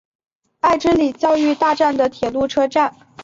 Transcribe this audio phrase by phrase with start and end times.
[0.61, 2.91] 爱之里教育大站的铁路车站。